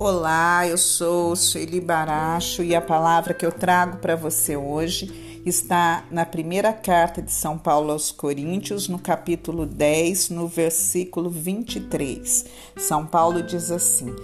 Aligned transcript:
Olá, 0.00 0.64
eu 0.64 0.78
sou 0.78 1.34
Sueli 1.34 1.80
Baracho 1.80 2.62
e 2.62 2.72
a 2.72 2.80
palavra 2.80 3.34
que 3.34 3.44
eu 3.44 3.50
trago 3.50 3.96
para 3.96 4.14
você 4.14 4.56
hoje 4.56 5.42
está 5.44 6.04
na 6.08 6.24
primeira 6.24 6.72
carta 6.72 7.20
de 7.20 7.32
São 7.32 7.58
Paulo 7.58 7.90
aos 7.90 8.12
Coríntios, 8.12 8.86
no 8.86 9.00
capítulo 9.00 9.66
10, 9.66 10.30
no 10.30 10.46
versículo 10.46 11.28
23. 11.28 12.46
São 12.76 13.04
Paulo 13.04 13.42
diz 13.42 13.72
assim: 13.72 14.14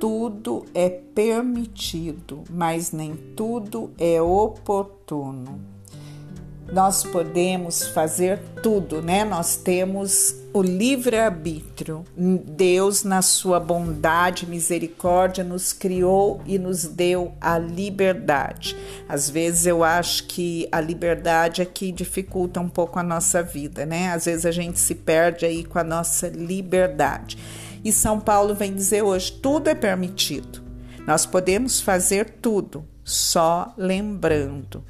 Tudo 0.00 0.64
é 0.74 0.88
permitido, 0.88 2.42
mas 2.50 2.90
nem 2.90 3.14
tudo 3.14 3.92
é 3.98 4.20
oportuno 4.20 5.75
nós 6.72 7.04
podemos 7.04 7.86
fazer 7.88 8.40
tudo, 8.62 9.00
né? 9.00 9.24
Nós 9.24 9.56
temos 9.56 10.34
o 10.52 10.60
livre-arbítrio. 10.60 12.04
Deus, 12.16 13.04
na 13.04 13.22
sua 13.22 13.60
bondade 13.60 14.46
misericórdia, 14.46 15.44
nos 15.44 15.72
criou 15.72 16.42
e 16.44 16.58
nos 16.58 16.84
deu 16.84 17.34
a 17.40 17.56
liberdade. 17.56 18.76
Às 19.08 19.30
vezes 19.30 19.66
eu 19.66 19.84
acho 19.84 20.26
que 20.26 20.68
a 20.72 20.80
liberdade 20.80 21.62
é 21.62 21.64
que 21.64 21.92
dificulta 21.92 22.60
um 22.60 22.68
pouco 22.68 22.98
a 22.98 23.02
nossa 23.02 23.42
vida, 23.42 23.86
né? 23.86 24.12
Às 24.12 24.24
vezes 24.24 24.44
a 24.44 24.50
gente 24.50 24.78
se 24.78 24.94
perde 24.94 25.46
aí 25.46 25.64
com 25.64 25.78
a 25.78 25.84
nossa 25.84 26.28
liberdade. 26.28 27.38
E 27.84 27.92
São 27.92 28.18
Paulo 28.18 28.54
vem 28.54 28.74
dizer 28.74 29.02
hoje: 29.02 29.30
tudo 29.30 29.68
é 29.68 29.74
permitido. 29.74 30.64
Nós 31.06 31.24
podemos 31.24 31.80
fazer 31.80 32.38
tudo, 32.42 32.84
só 33.04 33.72
lembrando 33.78 34.82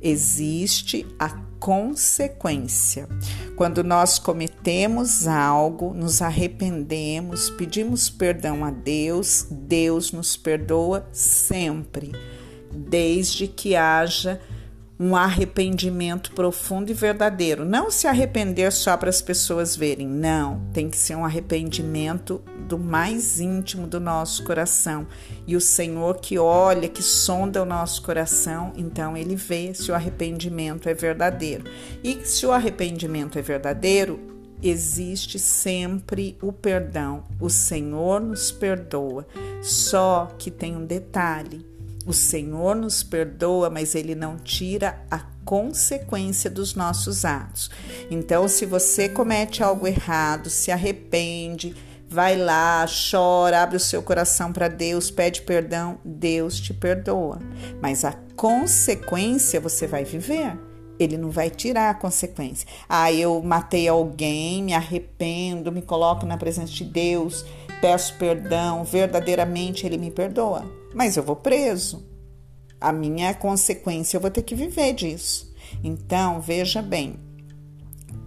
existe 0.00 1.06
a 1.18 1.28
consequência. 1.58 3.06
Quando 3.54 3.84
nós 3.84 4.18
cometemos 4.18 5.26
algo, 5.26 5.92
nos 5.92 6.22
arrependemos, 6.22 7.50
pedimos 7.50 8.08
perdão 8.08 8.64
a 8.64 8.70
Deus, 8.70 9.46
Deus 9.50 10.10
nos 10.10 10.36
perdoa 10.36 11.06
sempre, 11.12 12.12
desde 12.72 13.46
que 13.46 13.76
haja 13.76 14.40
um 15.00 15.16
arrependimento 15.16 16.32
profundo 16.32 16.90
e 16.90 16.94
verdadeiro. 16.94 17.64
Não 17.64 17.90
se 17.90 18.06
arrepender 18.06 18.70
só 18.70 18.98
para 18.98 19.08
as 19.08 19.22
pessoas 19.22 19.74
verem, 19.74 20.06
não. 20.06 20.60
Tem 20.74 20.90
que 20.90 20.96
ser 20.98 21.14
um 21.14 21.24
arrependimento 21.24 22.42
do 22.68 22.78
mais 22.78 23.40
íntimo 23.40 23.86
do 23.86 23.98
nosso 23.98 24.44
coração. 24.44 25.06
E 25.46 25.56
o 25.56 25.60
Senhor 25.60 26.18
que 26.18 26.38
olha, 26.38 26.86
que 26.86 27.02
sonda 27.02 27.62
o 27.62 27.64
nosso 27.64 28.02
coração, 28.02 28.74
então 28.76 29.16
ele 29.16 29.34
vê 29.36 29.72
se 29.72 29.90
o 29.90 29.94
arrependimento 29.94 30.86
é 30.86 30.92
verdadeiro. 30.92 31.64
E 32.04 32.20
se 32.26 32.44
o 32.44 32.52
arrependimento 32.52 33.38
é 33.38 33.42
verdadeiro, 33.42 34.20
existe 34.62 35.38
sempre 35.38 36.36
o 36.42 36.52
perdão. 36.52 37.24
O 37.40 37.48
Senhor 37.48 38.20
nos 38.20 38.52
perdoa. 38.52 39.26
Só 39.62 40.30
que 40.38 40.50
tem 40.50 40.76
um 40.76 40.84
detalhe 40.84 41.69
o 42.06 42.12
Senhor 42.12 42.74
nos 42.74 43.02
perdoa, 43.02 43.68
mas 43.68 43.94
Ele 43.94 44.14
não 44.14 44.36
tira 44.36 45.04
a 45.10 45.18
consequência 45.44 46.50
dos 46.50 46.74
nossos 46.74 47.24
atos. 47.24 47.70
Então, 48.10 48.48
se 48.48 48.64
você 48.64 49.08
comete 49.08 49.62
algo 49.62 49.86
errado, 49.86 50.48
se 50.48 50.70
arrepende, 50.70 51.74
vai 52.08 52.36
lá, 52.36 52.86
chora, 53.10 53.62
abre 53.62 53.76
o 53.76 53.80
seu 53.80 54.02
coração 54.02 54.52
para 54.52 54.68
Deus, 54.68 55.10
pede 55.10 55.42
perdão, 55.42 55.98
Deus 56.04 56.58
te 56.58 56.74
perdoa. 56.74 57.38
Mas 57.80 58.04
a 58.04 58.12
consequência 58.34 59.60
você 59.60 59.86
vai 59.86 60.04
viver. 60.04 60.69
Ele 61.00 61.16
não 61.16 61.30
vai 61.30 61.48
tirar 61.48 61.88
a 61.88 61.94
consequência. 61.94 62.68
Ah, 62.86 63.10
eu 63.10 63.42
matei 63.42 63.88
alguém, 63.88 64.62
me 64.62 64.74
arrependo, 64.74 65.72
me 65.72 65.80
coloco 65.80 66.26
na 66.26 66.36
presença 66.36 66.70
de 66.72 66.84
Deus, 66.84 67.44
peço 67.80 68.18
perdão, 68.18 68.84
verdadeiramente 68.84 69.86
ele 69.86 69.96
me 69.96 70.10
perdoa. 70.10 70.70
Mas 70.94 71.16
eu 71.16 71.22
vou 71.22 71.36
preso. 71.36 72.06
A 72.78 72.92
minha 72.92 73.32
consequência, 73.32 74.16
eu 74.16 74.20
vou 74.20 74.30
ter 74.30 74.42
que 74.42 74.54
viver 74.54 74.92
disso. 74.92 75.54
Então, 75.82 76.40
veja 76.40 76.82
bem, 76.82 77.18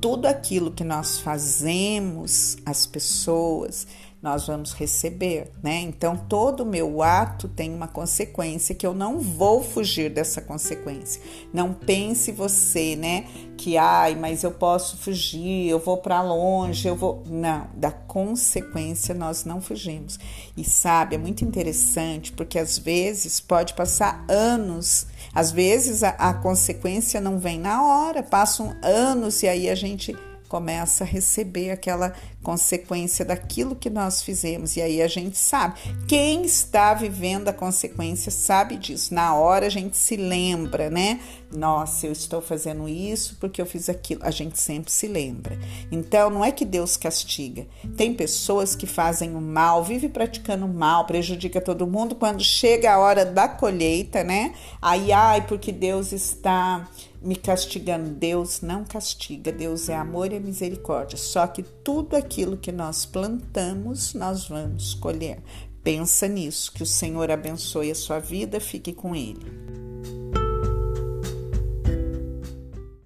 tudo 0.01 0.25
aquilo 0.25 0.71
que 0.71 0.83
nós 0.83 1.19
fazemos, 1.19 2.57
as 2.65 2.85
pessoas, 2.85 3.87
nós 4.23 4.47
vamos 4.47 4.71
receber, 4.71 5.51
né? 5.61 5.81
Então 5.81 6.15
todo 6.15 6.65
meu 6.65 7.03
ato 7.03 7.49
tem 7.49 7.73
uma 7.75 7.89
consequência 7.89 8.73
que 8.73 8.87
eu 8.87 8.93
não 8.93 9.19
vou 9.19 9.61
fugir 9.61 10.09
dessa 10.09 10.41
consequência. 10.41 11.21
Não 11.53 11.73
pense 11.73 12.31
você, 12.31 12.95
né, 12.95 13.25
que 13.57 13.77
ai, 13.77 14.15
mas 14.15 14.41
eu 14.41 14.51
posso 14.51 14.95
fugir, 14.95 15.67
eu 15.67 15.77
vou 15.77 15.97
para 15.97 16.21
longe, 16.21 16.87
eu 16.87 16.95
vou, 16.95 17.21
não, 17.27 17.67
da 17.75 17.91
consequência 17.91 19.13
nós 19.13 19.43
não 19.43 19.59
fugimos. 19.59 20.17
E 20.55 20.63
sabe, 20.63 21.15
é 21.15 21.17
muito 21.17 21.43
interessante 21.43 22.31
porque 22.31 22.57
às 22.57 22.77
vezes 22.77 23.41
pode 23.41 23.73
passar 23.73 24.23
anos, 24.29 25.05
às 25.35 25.51
vezes 25.51 26.01
a, 26.01 26.11
a 26.11 26.33
consequência 26.33 27.19
não 27.19 27.39
vem 27.39 27.59
na 27.59 27.83
hora, 27.83 28.23
passam 28.23 28.73
anos 28.81 29.43
e 29.43 29.49
aí 29.49 29.69
a 29.69 29.75
gente 29.75 30.15
começa 30.53 31.03
a 31.03 31.07
receber 31.07 31.71
aquela 31.71 32.13
consequência 32.43 33.25
daquilo 33.25 33.75
que 33.75 33.89
nós 33.89 34.21
fizemos. 34.21 34.77
E 34.77 34.83
aí 34.83 35.01
a 35.01 35.07
gente 35.07 35.35
sabe. 35.35 35.79
Quem 36.07 36.45
está 36.45 36.93
vivendo 36.93 37.47
a 37.47 37.53
consequência 37.53 38.31
sabe 38.31 38.77
disso. 38.77 39.15
Na 39.15 39.33
hora 39.33 39.65
a 39.65 39.69
gente 39.69 39.97
se 39.97 40.15
lembra, 40.15 40.91
né? 40.91 41.19
Nossa, 41.51 42.05
eu 42.05 42.11
estou 42.11 42.39
fazendo 42.39 42.87
isso 42.87 43.35
porque 43.39 43.59
eu 43.59 43.65
fiz 43.65 43.89
aquilo. 43.89 44.21
A 44.23 44.29
gente 44.29 44.59
sempre 44.59 44.91
se 44.91 45.07
lembra. 45.07 45.57
Então, 45.91 46.29
não 46.29 46.45
é 46.45 46.51
que 46.51 46.65
Deus 46.65 46.97
castiga. 46.97 47.65
Tem 47.97 48.13
pessoas 48.13 48.75
que 48.75 48.85
fazem 48.85 49.35
o 49.35 49.41
mal, 49.41 49.83
vive 49.83 50.07
praticando 50.07 50.67
o 50.67 50.73
mal, 50.73 51.07
prejudica 51.07 51.59
todo 51.59 51.87
mundo. 51.87 52.13
Quando 52.13 52.43
chega 52.43 52.93
a 52.93 52.99
hora 52.99 53.25
da 53.25 53.47
colheita, 53.47 54.23
né? 54.23 54.53
Aí, 54.79 55.11
ai, 55.11 55.47
porque 55.47 55.71
Deus 55.71 56.11
está 56.11 56.87
me 57.23 57.35
castigando. 57.35 58.09
Deus 58.09 58.61
não 58.61 58.83
castiga, 58.83 59.51
Deus 59.51 59.89
é 59.89 59.95
amor 59.95 60.31
e 60.31 60.39
misericórdia. 60.39 61.17
Só 61.17 61.47
que 61.47 61.63
tudo 61.63 62.15
aquilo 62.15 62.57
que 62.57 62.71
nós 62.71 63.05
plantamos, 63.05 64.13
nós 64.13 64.47
vamos 64.47 64.93
colher. 64.93 65.41
Pensa 65.83 66.27
nisso, 66.27 66.71
que 66.71 66.83
o 66.83 66.85
Senhor 66.85 67.29
abençoe 67.29 67.91
a 67.91 67.95
sua 67.95 68.19
vida, 68.19 68.59
fique 68.59 68.93
com 68.93 69.15
Ele. 69.15 69.82